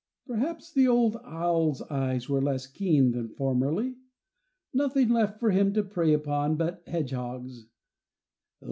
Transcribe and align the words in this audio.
Perhaps 0.25 0.71
the 0.73 0.87
old 0.87 1.17
owl's 1.17 1.83
eyes 1.83 2.27
were 2.27 2.41
less 2.41 2.65
keen 2.65 3.11
than 3.11 3.29
formerly. 3.29 3.97
Nothing 4.73 5.09
left 5.09 5.39
for 5.39 5.51
him 5.51 5.73
to 5.75 5.83
prey 5.83 6.11
upon 6.11 6.55
but 6.55 6.81
hedgehogs. 6.87 7.67